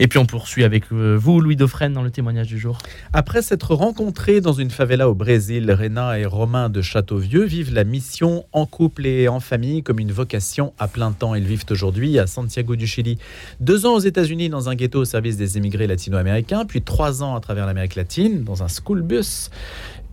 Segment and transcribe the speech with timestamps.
[0.00, 2.78] Et puis on poursuit avec euh, vous, Louis Dauphren, dans le témoignage du jour.
[3.12, 7.84] Après s'être rencontrés dans une favela au Brésil, Réna et Romain de Châteauvieux vivent la
[7.84, 11.34] mission en couple et en famille comme une vocation à plein temps.
[11.34, 13.18] Ils vivent aujourd'hui à Santiago du Chili.
[13.60, 17.36] Deux ans aux États-Unis dans un ghetto au service des émigrés latino-américains, puis trois ans
[17.36, 19.50] à travers l'Amérique latine dans un school bus.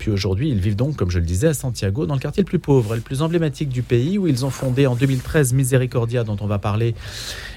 [0.02, 2.48] Puis aujourd'hui, ils vivent donc, comme je le disais, à Santiago, dans le quartier le
[2.48, 6.24] plus pauvre et le plus emblématique du pays, où ils ont fondé en 2013 Misericordia,
[6.24, 6.96] dont on va parler,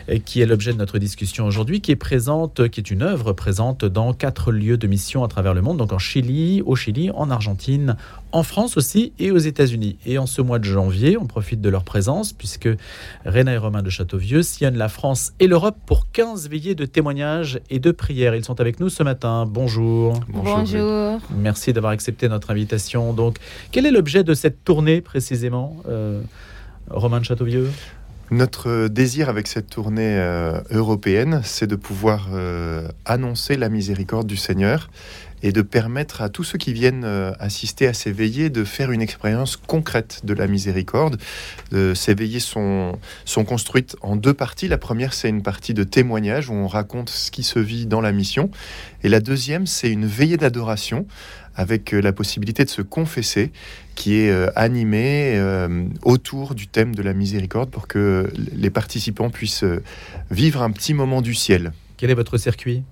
[0.08, 3.32] et qui est l'objet de notre discussion aujourd'hui, qui est présente, qui est une œuvre
[3.32, 7.10] présente dans quatre lieux de mission à travers le monde, donc en Chili, au Chili,
[7.12, 7.96] en Argentine,
[8.34, 9.96] en France aussi et aux États-Unis.
[10.04, 12.68] Et en ce mois de janvier, on profite de leur présence puisque
[13.24, 17.60] Réna et Romain de Châteauvieux sillonnent la France et l'Europe pour 15 veillées de témoignages
[17.70, 18.34] et de prières.
[18.34, 19.46] Ils sont avec nous ce matin.
[19.48, 20.20] Bonjour.
[20.28, 21.20] Bonjour.
[21.30, 23.12] Merci d'avoir accepté notre invitation.
[23.12, 23.38] Donc,
[23.70, 26.20] quel est l'objet de cette tournée précisément, euh,
[26.90, 27.70] Romain de Châteauvieux
[28.30, 34.36] notre désir avec cette tournée euh, européenne, c'est de pouvoir euh, annoncer la miséricorde du
[34.36, 34.88] Seigneur
[35.44, 38.90] et de permettre à tous ceux qui viennent euh, assister à ces veillées de faire
[38.90, 41.20] une expérience concrète de la miséricorde.
[41.94, 44.68] ces veillées sont, sont construites en deux parties.
[44.68, 48.00] La première, c'est une partie de témoignage où on raconte ce qui se vit dans
[48.00, 48.50] la mission.
[49.02, 51.06] Et la deuxième, c'est une veillée d'adoration
[51.56, 53.52] avec la possibilité de se confesser,
[53.94, 55.40] qui est animée
[56.02, 59.64] autour du thème de la miséricorde pour que les participants puissent
[60.30, 61.72] vivre un petit moment du ciel.
[61.96, 62.82] Quel est votre circuit?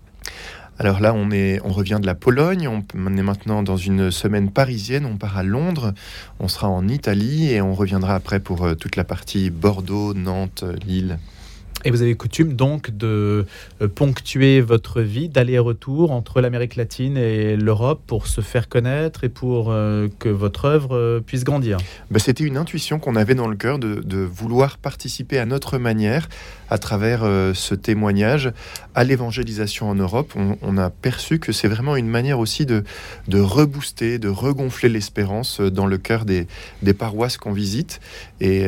[0.79, 2.83] Alors là, on, est, on revient de la Pologne, on,
[3.17, 5.93] est maintenant dans une semaine parisienne, on part à Londres,
[6.41, 10.65] on sera en Italie et on reviendra après pour euh, toute la partie Bordeaux, Nantes,
[10.87, 11.19] Lille.
[11.85, 13.45] Et vous avez coutume donc de
[13.81, 19.29] euh, ponctuer votre vie d'aller-retour entre l'Amérique latine et l'Europe pour se faire connaître et
[19.29, 21.79] pour euh, que votre œuvre euh, puisse grandir.
[22.11, 26.29] Ben, C'était une intuition qu'on avait dans le cœur de, vouloir participer à notre manière
[26.71, 27.21] à travers
[27.55, 28.53] ce témoignage
[28.95, 30.33] à l'évangélisation en Europe.
[30.63, 32.85] On, a perçu que c'est vraiment une manière aussi de,
[33.31, 36.47] rebooster, de regonfler l'espérance dans le cœur des
[36.95, 38.01] paroisses qu'on visite.
[38.41, 38.67] Et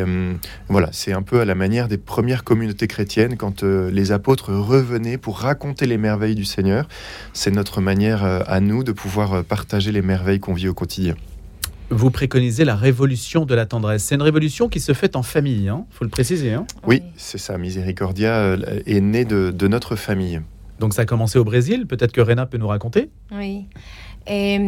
[0.69, 3.04] voilà, c'est un peu à la manière des premières communautés chrétiennes
[3.39, 6.89] quand euh, les apôtres revenaient pour raconter les merveilles du Seigneur.
[7.33, 10.75] C'est notre manière euh, à nous de pouvoir euh, partager les merveilles qu'on vit au
[10.75, 11.15] quotidien.
[11.91, 14.05] Vous préconisez la révolution de la tendresse.
[14.05, 16.53] C'est une révolution qui se fait en famille, il hein faut le préciser.
[16.53, 17.59] Hein oui, c'est ça.
[17.59, 18.57] Miséricordia
[18.87, 20.41] est né de, de notre famille.
[20.81, 23.67] Donc ça a commencé au Brésil, peut-être que Réna peut nous raconter Oui.
[24.27, 24.59] Et,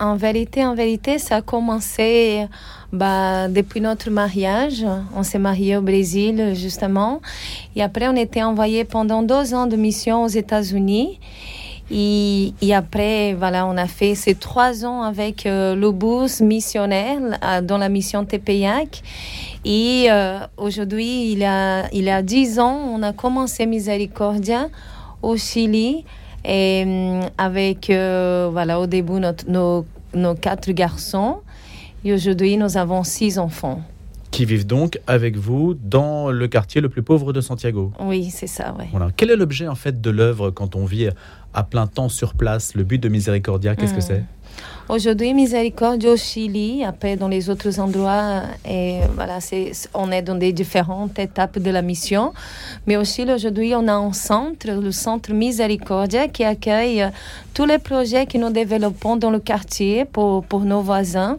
[0.00, 2.46] en vérité, en vérité, ça a commencé
[2.92, 4.84] bah, depuis notre mariage.
[5.14, 7.20] On s'est marié au Brésil, justement.
[7.76, 11.18] Et après, on était envoyé pendant deux ans de mission aux États-Unis.
[11.90, 15.76] Et, après, voilà, on a fait ces trois ans avec euh,
[16.40, 17.18] missionnaire
[17.62, 19.02] dans la mission TPIAC.
[19.66, 24.68] Et euh, aujourd'hui, il, a, il y a dix ans, on a commencé Miséricordia
[25.22, 26.04] au Chili.
[26.44, 31.38] Et hum, avec, euh, voilà, au début, nos, nos quatre garçons.
[32.04, 33.82] Et aujourd'hui, nous avons six enfants.
[34.30, 37.92] Qui vivent donc avec vous dans le quartier le plus pauvre de Santiago.
[38.00, 38.74] Oui, c'est ça.
[38.90, 39.08] Voilà.
[39.16, 41.08] Quel est l'objet en fait de l'œuvre quand on vit
[41.54, 42.74] à plein temps sur place?
[42.74, 44.02] Le but de Miséricordia, qu'est-ce que hmm.
[44.02, 44.24] c'est?
[44.90, 50.34] Aujourd'hui, Miséricorde au Chili, après dans les autres endroits, et voilà, c'est, on est dans
[50.34, 52.34] des différentes étapes de la mission.
[52.86, 57.08] Mais au Chili, aujourd'hui, on a un centre, le centre Miséricordia, qui accueille
[57.54, 61.38] tous les projets que nous développons dans le quartier pour, pour nos voisins.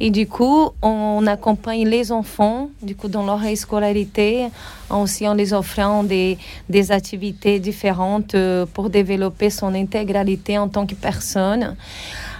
[0.00, 4.48] Et du coup, on accompagne les enfants, du coup, dans leur scolarité,
[4.88, 6.38] aussi en les offrant des,
[6.70, 11.76] des activités différentes euh, pour développer son intégralité en tant que personne.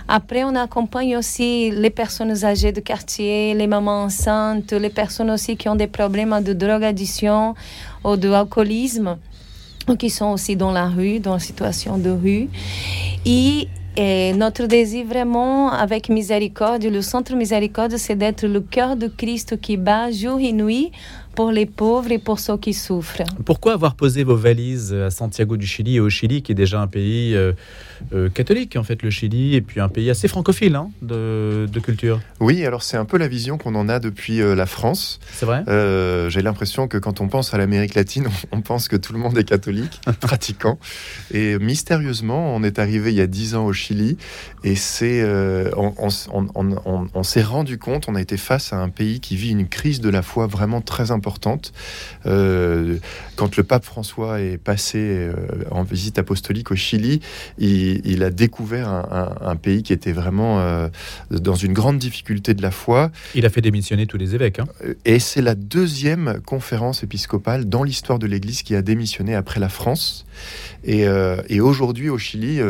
[0.09, 5.57] Après, on accompagne aussi les personnes âgées de quartier, les mamans enceintes, les personnes aussi
[5.57, 7.55] qui ont des problèmes de drogaddiction
[8.05, 9.17] ou de alcoolisme,
[9.89, 12.49] ou qui sont aussi dans la rue, dans la situation de rue.
[13.97, 19.61] Et notre désir vraiment avec Miséricorde, le Centre Miséricorde, c'est d'être le cœur de Christ
[19.61, 20.93] qui bat jour et nuit
[21.35, 23.23] pour les pauvres et pour ceux qui souffrent.
[23.45, 26.81] Pourquoi avoir posé vos valises à Santiago du Chili et au Chili, qui est déjà
[26.81, 27.53] un pays euh,
[28.13, 32.21] euh, catholique, en fait, le Chili, et puis un pays assez francophile hein, de, culture?
[32.41, 35.21] Oui, alors c'est un peu la vision qu'on en a depuis euh, la France.
[35.33, 35.65] C'est vrai?
[36.29, 39.37] J'ai l'impression que quand on pense à l'Amérique latine, on, pense que tout le monde
[39.39, 40.79] est catholique, pratiquant.
[41.33, 43.82] Et mystérieusement, on est arrivé il y a dix ans au Chili,
[44.65, 45.25] et c'est,
[45.77, 45.95] on,
[47.15, 50.01] on s'est rendu compte, on a été face à un pays qui vit une crise
[50.01, 51.73] de la foi vraiment très importante.
[52.27, 52.99] Euh,
[53.37, 55.33] quand le pape François est passé euh,
[55.71, 57.21] en visite apostolique au Chili,
[57.59, 60.89] il, a découvert un, pays qui était vraiment euh,
[61.31, 63.11] dans une grande difficulté de la foi.
[63.35, 64.59] Il a fait démissionner tous les évêques.
[64.59, 64.67] Hein.
[65.05, 69.69] Et c'est la deuxième conférence épiscopale dans l'histoire de l'Église qui a démissionné après la
[69.69, 70.25] France.
[70.85, 71.05] Et,
[71.49, 72.61] et aujourd'hui, au Chili,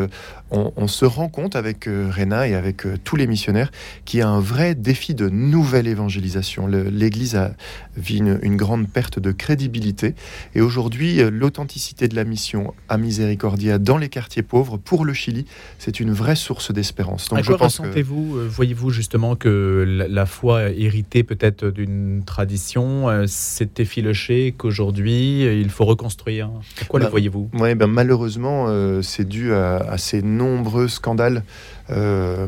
[0.53, 3.71] on, se rend compte avec euh, Réna et avec euh, tous les missionnaires
[4.05, 6.67] qu'il y a un vrai défi de nouvelle évangélisation.
[6.67, 7.53] L'Église a
[7.97, 10.13] vu une, grande perte de crédibilité
[10.53, 15.13] et aujourd'hui, euh, l'authenticité de la mission à Miséricordia dans les quartiers pauvres pour le
[15.13, 15.45] Chili,
[15.79, 17.29] c'est une vraie source d'espérance.
[17.29, 24.53] Donc, à quoi ressentez-vous Voyez-vous justement que la, foi héritée peut-être d'une tradition s'est effilochée,
[24.57, 26.49] qu'aujourd'hui il faut reconstruire?
[26.77, 27.49] Pourquoi le bah, voyez-vous?
[27.53, 28.67] ouais, ben, Malheureusement,
[29.01, 31.43] c'est dû à, à ces nombreux scandales
[31.89, 32.47] euh,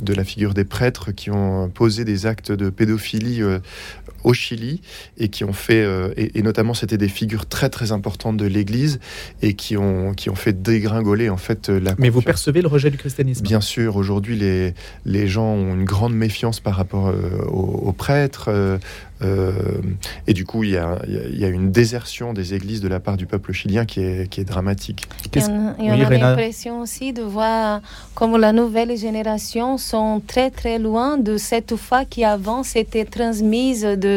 [0.00, 3.58] de la figure des prêtres qui ont posé des actes de pédophilie euh,
[4.26, 4.82] au Chili
[5.18, 9.00] et qui ont fait, euh, et, notamment c'était des figures très très importantes de l'Église
[9.40, 11.94] et qui ont, qui ont fait dégringoler en fait la.
[11.98, 14.74] Mais vous percevez le rejet du christianisme Bien sûr, aujourd'hui les,
[15.06, 17.12] les gens ont une grande méfiance par rapport
[17.48, 18.50] aux, prêtres.
[20.26, 23.00] et du coup, il y, a, il y, a, une désertion des églises de la
[23.00, 25.08] part du peuple chilien qui est, qui est dramatique.
[25.34, 27.80] Il y a, l'impression aussi de voir
[28.14, 33.04] comme la nouvelle nouvelles générations sont très très loin de cette foi qui avant s'était
[33.04, 34.15] transmise de,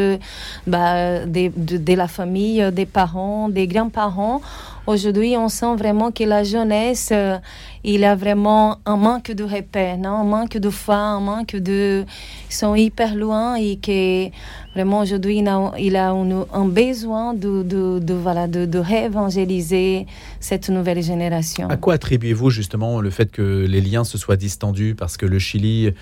[0.66, 4.40] bah, de, la famille, des parents, des grands-parents.
[4.86, 7.36] Aujourd'hui, on sent vraiment que la jeunesse, euh,
[7.84, 12.04] il a vraiment un manque de repères, un manque de foi, un manque de...
[12.48, 14.28] Ils sont hyper loin et que
[14.74, 15.48] vraiment aujourd'hui, il
[15.96, 20.06] a, a un, besoin de, de, voilà, de, de réévangéliser
[20.40, 21.68] cette nouvelle génération.
[21.68, 25.38] À quoi attribuez-vous justement le fait que les liens se soient distendus parce que le
[25.38, 25.92] Chili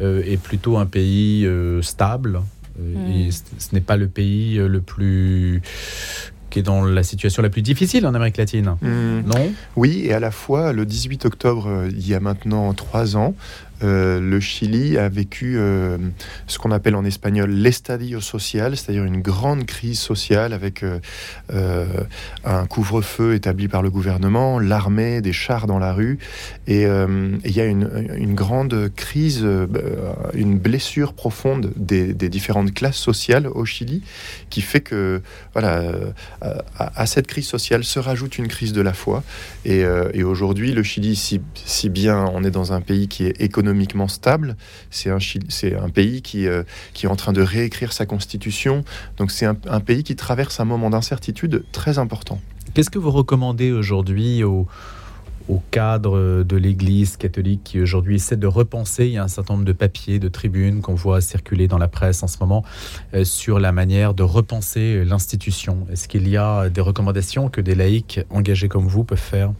[0.00, 2.40] euh, est plutôt un pays euh, stable?
[2.78, 3.30] Et hmm.
[3.30, 5.62] ce n'est pas le pays le plus
[6.50, 8.76] qui est dans la situation la plus difficile en Amérique latine.
[8.82, 9.20] Hmm.
[9.24, 9.52] Non?
[9.76, 13.34] Oui, et à la fois, le 18 octobre, euh, il y a maintenant trois ans,
[13.82, 15.96] euh, le Chili a vécu euh,
[16.46, 21.86] ce qu'on appelle en espagnol l'estadio social, c'est-à-dire une grande crise sociale avec euh,
[22.44, 26.18] un couvre-feu établi par le gouvernement, l'armée, des chars dans la rue.
[26.66, 29.46] Et il y a une, grande crise,
[30.34, 34.02] une blessure profonde des, différentes classes sociales au Chili
[34.50, 35.20] qui fait que,
[35.52, 35.92] voilà,
[36.76, 39.22] à, cette crise sociale se rajoute une crise de la foi.
[39.64, 39.84] Et,
[40.22, 44.08] aujourd'hui, le Chili, si, si bien on est dans un pays qui est économique, économiquement
[44.08, 44.56] stable.
[44.90, 45.18] C'est un,
[45.82, 48.84] un pays qui, euh, qui est en train de réécrire sa constitution.
[49.16, 52.40] Donc c'est un, pays qui traverse un moment d'incertitude très important.
[52.74, 54.66] Qu'est-ce que vous recommandez aujourd'hui aux,
[55.48, 59.06] au cadre de l'Église catholique qui aujourd'hui essaie de repenser?
[59.06, 61.88] Il y a un certain nombre de papiers, de tribunes qu'on voit circuler dans la
[61.88, 62.64] presse en ce moment
[63.14, 65.86] euh, sur la manière de repenser l'institution.
[65.92, 69.52] Est-ce qu'il y a des recommandations que des laïcs engagés comme vous peuvent faire?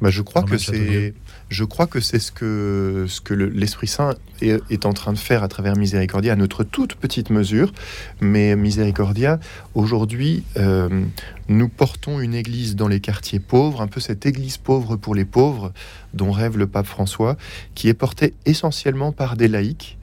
[0.00, 1.14] Bah, Je crois que c'est
[1.48, 5.44] je crois que c'est ce que, ce que l'Esprit Saint est, en train de faire
[5.44, 7.72] à travers Miséricordia, à notre toute petite mesure.
[8.20, 9.38] Mais Miséricordia,
[9.74, 11.04] aujourd'hui, euh,
[11.48, 15.24] nous portons une église dans les quartiers pauvres, un peu cette église pauvre pour les
[15.24, 15.72] pauvres
[16.14, 17.36] dont rêve le pape François,
[17.76, 19.98] qui est portée essentiellement par des laïcs.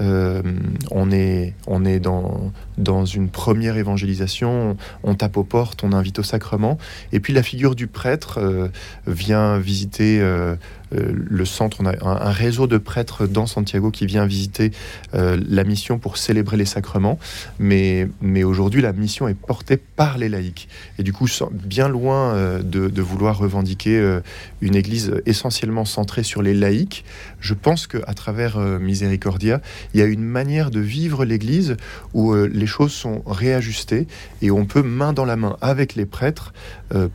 [0.00, 0.42] Euh,
[0.90, 6.18] on est, on est dans, dans une première évangélisation, on tape aux portes, on invite
[6.18, 6.78] au sacrement,
[7.12, 8.68] et puis la figure du prêtre euh,
[9.06, 10.56] vient visiter euh,
[10.92, 14.70] le centre, on a un, réseau de prêtres dans Santiago qui vient visiter
[15.14, 17.18] euh, la mission pour célébrer les sacrements.
[17.58, 20.68] Mais, mais aujourd'hui, la mission est portée par les laïcs.
[20.98, 24.18] Et du coup, bien loin euh, de, vouloir revendiquer
[24.60, 27.04] une église essentiellement centrée sur les laïcs,
[27.40, 29.60] je pense qu'à travers Miséricordia,
[29.94, 31.76] il y a une manière de vivre l'église
[32.12, 34.06] où les choses sont réajustées
[34.42, 36.52] et on peut, main dans la main avec les prêtres,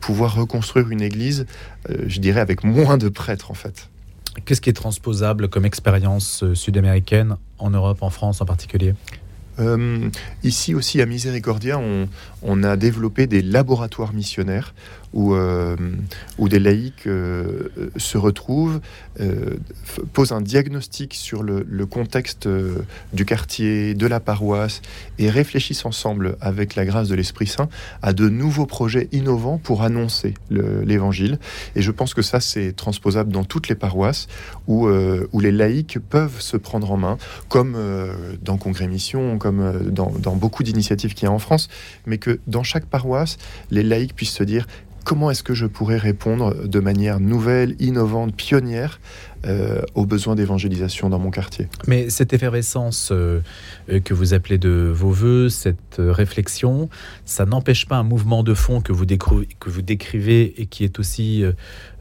[0.00, 1.46] pouvoir reconstruire une église,
[1.88, 3.88] je dirais, avec moins de prêtres en fait.
[4.44, 8.94] Qu'est-ce qui est transposable comme expérience euh, sud-américaine en Europe, en France en particulier?
[9.60, 10.10] Euh,
[10.42, 12.08] ici aussi à Miséricordia, on,
[12.62, 14.74] a développé des laboratoires missionnaires
[15.12, 15.76] où, euh,
[16.40, 18.80] des laïcs euh, se retrouvent,
[20.12, 22.48] posent un diagnostic sur le, contexte
[23.12, 24.82] du quartier, de la paroisse,
[25.18, 27.68] et réfléchissent ensemble, avec la grâce de l'Esprit Saint,
[28.02, 31.38] à de nouveaux projets innovants pour annoncer l'Évangile.
[31.76, 34.26] Et je pense que ça, c'est transposable dans toutes les paroisses
[34.66, 37.76] où, où les laïcs peuvent se prendre en main, comme
[38.42, 41.68] dans Congrès Mission, comme euh, dans, beaucoup d'initiatives qu'il y a en France,
[42.06, 43.38] mais dans chaque paroisse,
[43.70, 44.66] les laïcs puissent se dire
[45.04, 49.00] comment est-ce que je pourrais répondre de manière nouvelle, innovante, pionnière
[49.44, 51.68] euh, aux besoins d'évangélisation dans mon quartier?
[51.86, 53.40] Mais cette effervescence euh,
[53.90, 56.88] euh, que vous appelez de vos voeux, cette réflexion,
[57.26, 60.98] ça n'empêche pas un mouvement de fond que vous, que vous décrivez et qui est
[60.98, 61.44] aussi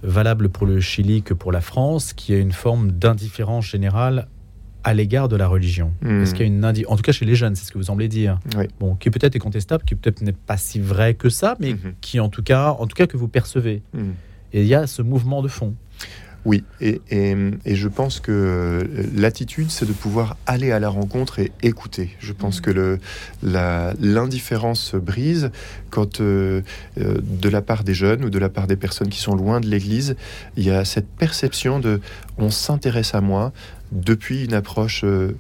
[0.02, 4.28] valable pour le Chili que pour la France, qui a une forme d'indifférence générale
[4.84, 6.22] à l'égard de la religion hmm.
[6.22, 7.86] Est-ce qu'il y a une en tout cas chez les jeunes, c'est ce que vous
[7.86, 8.40] semblez dire.
[8.80, 11.94] Bon, qui peut-être est contestable, qui peut-être n'est pas si vrai que ça, mais hmm.
[12.02, 13.82] qui en tout cas, en tout cas que vous percevez.
[13.94, 14.12] Hmm.
[14.54, 15.74] Et il y a ce mouvement de fond.
[16.46, 17.00] Oui, et,
[17.66, 18.86] je pense que
[19.16, 22.10] l'attitude, c'est de pouvoir aller à la rencontre et écouter.
[22.20, 23.00] Je pense que
[23.42, 25.52] l'indifférence brise
[25.90, 26.62] quand, euh,
[26.98, 29.62] euh, de la part des jeunes ou de la part des personnes qui sont loin
[29.62, 30.16] de l'Église,
[30.58, 32.02] il y a cette perception de
[32.38, 33.54] on s'intéresse à moi,
[33.94, 35.34] depuis une approche euh,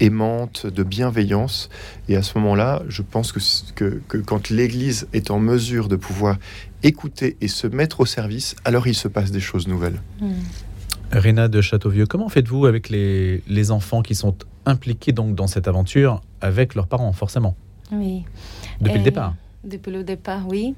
[0.00, 1.68] aimante, de bienveillance.
[2.08, 6.36] Et à ce moment-là, je pense que, que quand l'Église est en mesure de pouvoir
[6.82, 10.00] écouter et se mettre au service, alors il se passe des choses nouvelles.
[10.20, 10.32] Hmm.
[11.12, 14.34] Réna de Châteauvieux, comment faites-vous avec les, les, enfants qui sont
[14.64, 17.54] impliqués donc dans cette aventure avec leurs parents, forcément?
[17.92, 18.24] Oui.
[18.80, 19.34] Depuis le départ?
[19.64, 20.74] Depuis le départ, oui.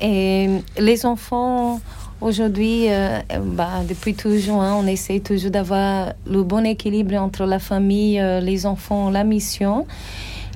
[0.00, 1.80] Et les enfants,
[2.20, 8.20] aujourd'hui, euh, bah, depuis toujours, on essaie toujours d'avoir le bon équilibre entre la famille,
[8.20, 9.86] euh, les enfants, la mission.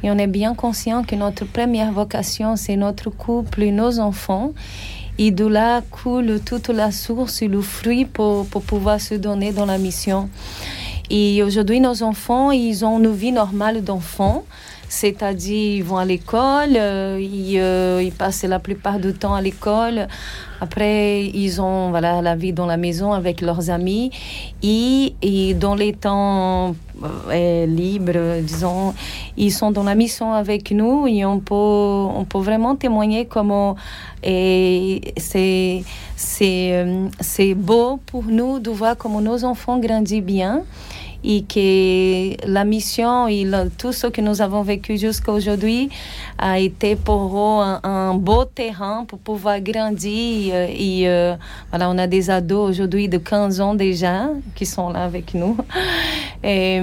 [0.03, 4.53] Et on est bien conscient que notre première vocation, c'est notre couple et nos enfants.
[5.19, 9.53] Et de là coule toute la source et le fruit pour, pour pouvoir se donner
[9.53, 10.31] dans la mission.
[11.11, 14.45] Et aujourd'hui, nos enfants, ils ont une vie normale d'enfants.
[14.89, 19.43] C'est-à-dire, ils vont à l'école, euh, ils, euh, ils, passent la plupart du temps à
[19.43, 20.09] l'école.
[20.61, 24.11] Après, ils ont voilà, la vie dans la maison avec leurs amis.
[24.63, 26.75] Et, et dans les temps
[27.31, 28.95] euh, libres, disons,
[29.37, 33.77] ils sont dans la mission avec nous et on peut, on peut vraiment témoigner comment
[34.27, 35.85] c'est
[36.17, 40.63] c'est beau pour nous de voir comment nos enfants grandissent bien
[41.25, 43.45] et que la mission et
[43.77, 45.89] tout ce que nous avons vécu jusqu'à aujourd'hui
[46.39, 50.55] a été pour eux un, beau terrain pour pouvoir grandir.
[50.55, 51.35] Et, euh,
[51.71, 55.57] voilà, on a des ados aujourd'hui de 15 ans déjà qui sont là avec nous.
[56.45, 56.81] Et,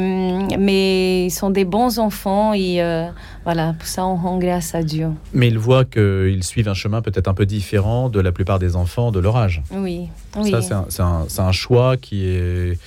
[0.60, 3.08] mais ils sont des bons enfants et euh,
[3.46, 5.08] voilà, pour ça on rend grâce à Dieu.
[5.34, 8.76] Mais ils voient qu'ils suivent un chemin peut-être un peu différent de la plupart des
[8.76, 9.62] enfants de leur âge.
[9.72, 10.10] Oui.
[10.36, 10.52] oui.
[10.52, 12.78] Ça, c'est un, un, choix qui est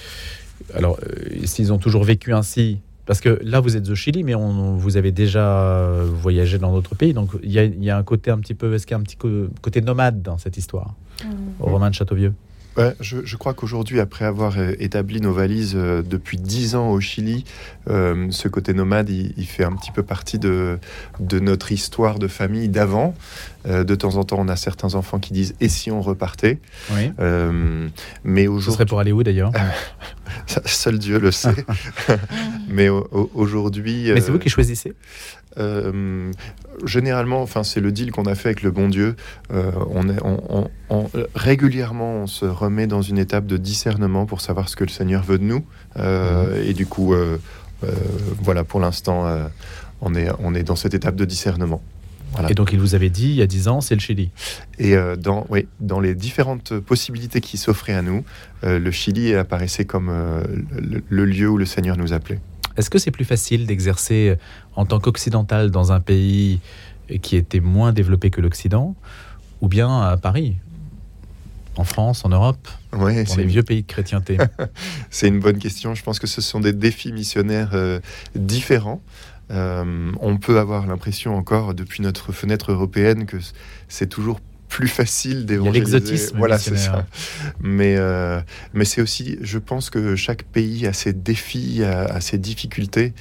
[0.74, 4.34] alors, euh, s'ils ont toujours vécu ainsi, parce que là, vous êtes au Chili, mais
[4.34, 7.14] on, vous avez déjà voyagé dans d'autres pays.
[7.14, 9.16] Donc, il y, a un côté un petit peu, est-ce qu'il y a un petit
[9.16, 11.28] côté nomade dans cette histoire, mmh.
[11.60, 12.34] au Romain de Châteauvieux
[13.00, 17.44] je, crois qu'aujourd'hui, après avoir euh, établi nos valises euh, depuis dix ans au Chili,
[17.88, 20.78] euh, ce côté nomade, il, fait un petit peu partie de,
[21.20, 23.14] de notre histoire de famille d'avant.
[23.64, 26.58] De temps en temps, on a certains enfants qui disent Et si on repartait
[26.92, 27.10] oui.
[28.24, 28.70] Mais aujourd'hui.
[28.70, 29.52] Ce serait pour aller où d'ailleurs
[30.64, 31.64] Seul Dieu le sait.
[32.68, 34.10] mais aujourd'hui.
[34.12, 34.94] Mais c'est vous qui choisissez
[35.58, 36.30] euh,
[36.84, 39.16] généralement, enfin, c'est le deal qu'on a fait avec le bon Dieu.
[39.52, 44.68] Euh, on, est, on, régulièrement, on se remet dans une étape de discernement pour savoir
[44.68, 45.64] ce que le Seigneur veut de nous.
[45.96, 46.70] Euh, mhm.
[46.70, 47.14] Et du coup,
[48.40, 49.26] voilà, pour l'instant,
[50.00, 51.82] on, est, on est dans cette étape de discernement.
[52.48, 54.30] Et donc, il vous avait dit, il y a 10 ans, c'est le Chili.
[54.78, 58.24] Et dans, oui, dans les différentes possibilités qui s'offraient à nous,
[58.62, 60.12] le Chili apparaissait comme
[61.08, 62.38] le lieu où le Seigneur nous appelait.
[62.76, 64.36] Est-ce que c'est plus facile d'exercer
[64.76, 66.60] en tant qu'occidental dans un pays
[67.22, 68.94] qui était moins développé que l'Occident,
[69.60, 70.56] ou bien à Paris
[71.76, 74.38] en France, en Europe, dans les vieux pays de chrétienté?
[75.10, 75.94] C'est une bonne question.
[75.94, 78.00] Je pense que ce sont des défis missionnaires euh,
[78.34, 79.00] différents.
[79.50, 83.38] Euh, on peut avoir l'impression encore, depuis notre fenêtre européenne, que
[83.88, 85.80] c'est toujours plus facile d'évangéliser.
[85.80, 86.36] l'exotisme.
[86.36, 87.06] Voilà, c'est ça.
[87.60, 88.40] Mais, euh,
[88.74, 93.14] mais c'est aussi, je pense que chaque pays a ses défis, a, ses difficultés.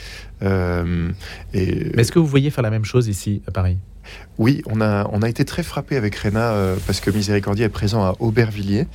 [0.43, 1.11] Euh,
[1.53, 1.91] et...
[1.95, 3.77] Mais est-ce que vous voyez faire la même chose ici, à Paris?
[4.37, 7.69] Oui, on a, on a été très frappé avec Réna euh, parce que Miséricordia est
[7.69, 8.85] présent à Aubervilliers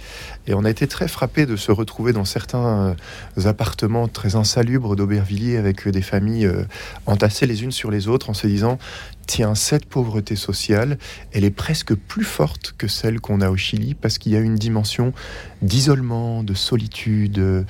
[0.46, 2.94] et on a été très frappé de se retrouver dans certains
[3.37, 6.62] euh, appartements très insalubres d'Aubervilliers avec des familles euh,
[7.06, 8.78] entassées les unes sur les autres en se disant
[9.26, 10.96] tiens, cette pauvreté sociale,
[11.32, 14.40] elle est presque plus forte que celle qu'on a au Chili parce qu'il y a
[14.40, 15.12] une dimension
[15.61, 17.64] d'isolement, de solitude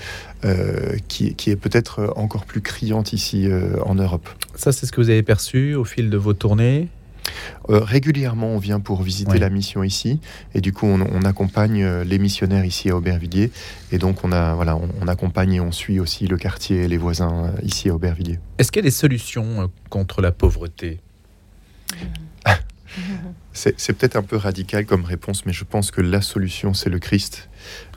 [1.09, 3.49] qui, qui, est peut-être encore plus criante ici
[3.85, 4.29] en Europe.
[4.55, 6.89] Ça, c'est ce que vous avez perçu au fil de vos tournées?
[7.71, 10.21] Euh, régulièrement, on vient pour visiter la mission ici,
[10.55, 13.51] et du coup, on, accompagne euh, les missionnaires ici à Aubervilliers,
[13.93, 16.99] et donc on, a, voilà, on, accompagne et on suit aussi le quartier et les
[16.99, 18.41] voisins euh, ici à Aubervilliers.
[18.59, 21.01] Est-ce qu'il y a des solutions contre la pauvreté?
[23.55, 26.99] C'est peut-être un peu radical comme réponse, mais je pense que la solution, c'est le
[26.99, 27.49] Christ.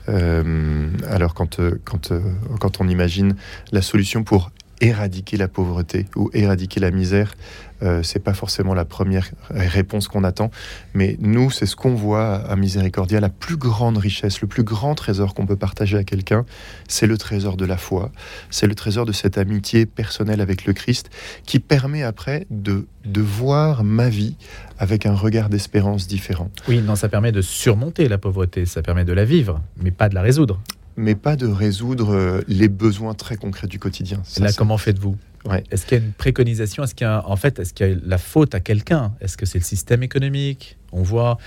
[0.08, 2.12] Euh, alors quand, quand,
[2.60, 3.36] quand on imagine
[3.72, 7.34] la solution pour éradiquer la pauvreté ou éradiquer la misère,
[7.82, 10.50] euh, c'est pas forcément la première réponse qu'on attend,
[10.94, 14.94] mais nous, c'est ce qu'on voit à Miséricordia, la plus grande richesse, le plus grand
[14.94, 16.46] trésor qu'on peut partager à quelqu'un,
[16.88, 18.10] c'est le trésor de la foi,
[18.50, 21.10] c'est le trésor de cette amitié personnelle avec le Christ
[21.44, 24.36] qui permet après de, de voir ma vie
[24.78, 26.50] avec un regard d'espérance différent.
[26.68, 30.08] Oui, non, ça permet de surmonter la pauvreté, ça permet de la vivre, mais pas
[30.08, 30.60] de la résoudre.
[30.96, 34.20] Mais pas de résoudre euh, les besoins très concrets du quotidien.
[34.24, 35.16] Ça, Là, comment faites-vous
[35.48, 35.62] Ouais.
[35.70, 37.92] Est-ce qu'il y a une préconisation Est-ce qu'il y a, en fait, est-ce qu'il y
[37.92, 41.38] a la faute à quelqu'un Est-ce que c'est le système économique On voit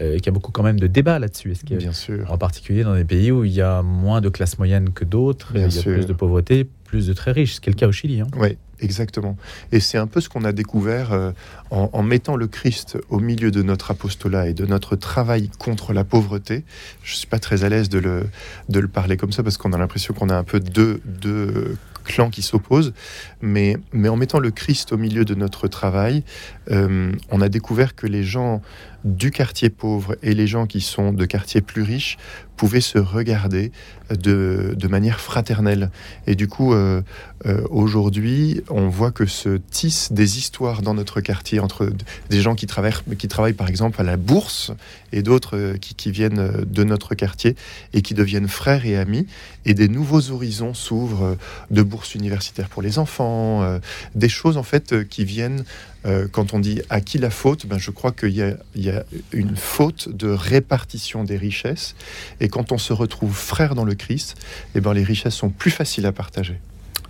[0.00, 1.50] euh, qu'il y a beaucoup quand même de débats là-dessus.
[1.52, 2.30] Est-ce qu'il y a, Bien sûr.
[2.30, 5.50] En particulier dans des pays où il y a moins de classe moyenne que d'autres,
[5.56, 5.92] il y a sûr.
[5.94, 7.54] plus de pauvreté, plus de très riches?
[7.54, 8.20] Ce qui est le cas au Chili.
[8.20, 8.28] Hein.
[8.38, 9.36] Oui, exactement.
[9.72, 11.32] Et c'est un peu ce qu'on a découvert euh,
[11.70, 16.04] en, mettant le Christ au milieu de notre apostolat et de notre travail contre la
[16.04, 16.64] pauvreté.
[17.02, 18.26] Je ne suis pas très à l'aise de le,
[18.68, 21.76] de le parler comme ça parce qu'on a l'impression qu'on a un peu deux, deux
[22.04, 22.92] clans qui s'opposent,
[23.40, 26.24] mais, mais en mettant le Christ au milieu de notre travail,
[26.70, 28.62] euh, on a découvert que les gens
[29.04, 32.18] du quartier pauvre et les gens qui sont de quartiers plus riches
[32.60, 33.72] pouvaient se regarder
[34.10, 35.90] de, de manière fraternelle.
[36.26, 37.00] Et du coup, euh,
[37.46, 41.90] euh, aujourd'hui, on voit que se tissent des histoires dans notre quartier entre
[42.28, 44.72] des gens qui travaillent, qui travaillent par exemple à la bourse
[45.12, 47.56] et d'autres euh, qui, qui, viennent de notre quartier
[47.94, 49.26] et qui deviennent frères et amis.
[49.64, 51.38] Et des nouveaux horizons s'ouvrent
[51.70, 53.78] de bourses universitaires pour les enfants, euh,
[54.14, 55.64] des choses en fait qui viennent
[56.06, 58.42] euh, quand on dit à qui la faute, ben je crois qu'il y,
[58.90, 61.94] a une faute de répartition des richesses.
[62.40, 64.36] Et quand on se retrouve frère dans le Christ,
[64.74, 66.58] eh ben les richesses sont plus faciles à partager.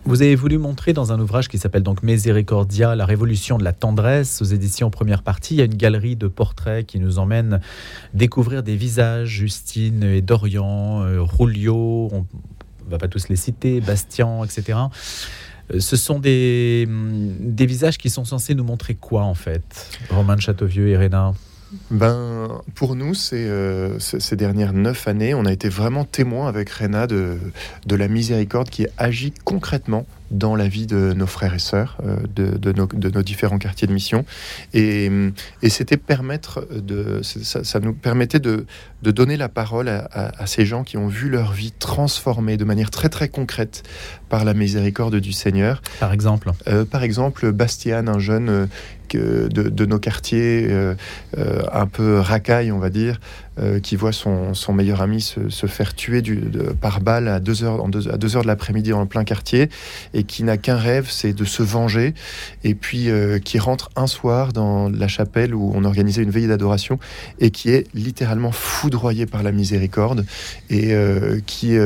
[0.07, 3.75] Vous avez voulu montrer dans un ouvrage qui s'appelle donc Miséricordia, la révolution de la
[3.75, 7.61] tendresse, aux éditions première partie, il y a une galerie de portraits qui nous emmène
[8.15, 12.27] découvrir des visages, Justine et Dorian, euh, Rulio, on
[12.87, 14.79] ne va pas tous les citer, Bastian, etc.
[15.79, 19.63] Ce sont des, des visages qui sont censés nous montrer quoi en fait
[20.11, 21.35] Romain de Châteauvieux et Réna
[21.91, 26.69] ben, pour nous, ces, euh, ces dernières neuf années, on a été vraiment témoins avec
[26.69, 27.39] Réna de,
[27.87, 32.17] de la miséricorde qui agit concrètement dans la vie de nos frères et sœurs, euh,
[32.35, 34.25] de, de, nos, de, nos, différents quartiers de mission.
[34.75, 35.11] Et,
[35.63, 38.67] et c'était permettre de, ça, ça, nous permettait de,
[39.03, 42.57] de donner la parole à, à, à, ces gens qui ont vu leur vie transformée
[42.57, 43.83] de manière très très concrète
[44.29, 45.83] par la miséricorde du Seigneur.
[45.99, 48.67] Par exemple euh, Par exemple, Bastian, un jeune euh,
[49.17, 50.95] de, nos quartiers euh,
[51.39, 53.21] euh, un peu racaille, on va dire,
[53.59, 56.23] euh, qui voit son, son, meilleur ami se, se faire tuer
[56.81, 59.69] par balle à 2 heures, deux, 2 heures de l'après-midi le plein quartier
[60.15, 62.15] et qui n'a qu'un rêve, c'est de se venger
[62.65, 63.09] et puis
[63.45, 66.99] qui rentre un soir dans la chapelle où on organisait une veillée d'adoration
[67.39, 70.25] et qui est littéralement foudroyé par la miséricorde
[70.71, 70.95] et
[71.47, 71.77] qui,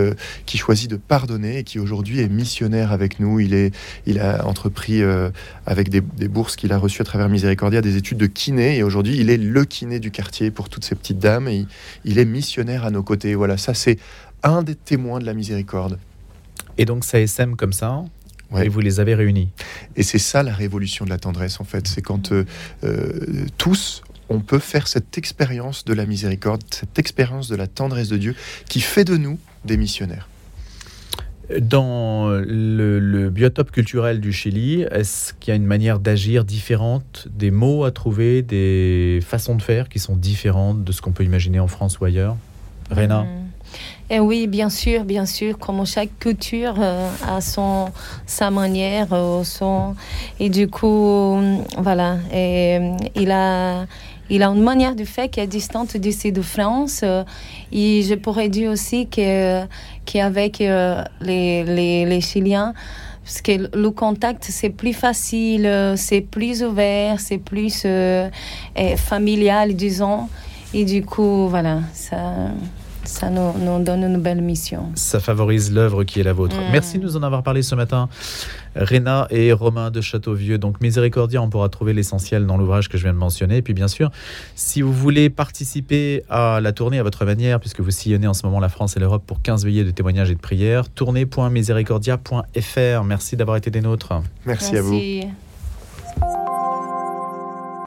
[0.46, 3.40] qui choisit de pardonner et qui aujourd'hui est missionnaire avec nous.
[3.40, 3.74] Il, est,
[4.06, 5.02] il a entrepris
[5.66, 8.82] avec des, des bourses qu'il a reçues à travers Miséricordia des études de kiné et
[8.82, 11.66] aujourd'hui il est le kiné du quartier pour toutes ces petites dames et
[12.04, 13.34] il est missionnaire à nos côtés.
[13.34, 13.98] Voilà, ça c'est
[14.42, 15.98] un des témoins de la miséricorde.
[16.76, 18.04] Et donc ça sème comme ça
[18.50, 18.66] ouais.
[18.66, 19.48] et vous les avez réunis.
[19.96, 22.44] Et c'est ça la révolution de la tendresse en fait, c'est quand euh,
[22.82, 28.08] euh, tous on peut faire cette expérience de la miséricorde, cette expérience de la tendresse
[28.08, 28.34] de Dieu
[28.68, 30.28] qui fait de nous des missionnaires.
[31.60, 37.50] Dans le, biotope culturel du Chili, est-ce qu'il y a une manière d'agir différente, des
[37.50, 41.60] mots à trouver, des façons de faire qui sont différentes de ce qu'on peut imaginer
[41.60, 42.36] en France ou ailleurs?
[42.90, 43.44] Réna mm.
[44.10, 47.90] Et oui, bien sûr, bien sûr, comme chaque culture euh, a son,
[48.26, 49.96] sa manière, euh, son...
[50.38, 51.38] et du coup,
[51.78, 53.86] voilà, et, il a
[54.30, 57.00] il a une manière de faire qui est distante d'ici de France.
[57.02, 57.24] Euh,
[57.72, 59.64] et je pourrais dire aussi que
[60.06, 62.74] qu'avec euh, les, les, Chiliens,
[63.22, 68.28] parce que le contact c'est plus facile, c'est plus ouvert, c'est plus euh,
[68.96, 70.28] familial, disons.
[70.72, 72.18] Et du coup, voilà, ça
[73.04, 74.90] ça nous, nous, donne une belle mission.
[74.94, 76.56] Ça favorise l'œuvre qui est la vôtre.
[76.56, 76.72] Mmh.
[76.72, 78.08] Merci de nous en avoir parlé ce matin.
[78.76, 80.58] Réna et Romain de Châteauvieux.
[80.58, 83.58] Donc Miséricordia, on pourra trouver l'essentiel dans l'ouvrage que je viens de mentionner.
[83.58, 84.10] Et puis bien sûr,
[84.54, 88.44] si vous voulez participer à la tournée à votre manière, puisque vous sillonnez en ce
[88.46, 93.04] moment la France et l'Europe pour 15 veillées de témoignages et de prières, tournée.miséricordia.fr.
[93.04, 94.12] Merci d'avoir été des nôtres.
[94.46, 94.76] Merci, Merci.
[94.76, 95.00] à vous.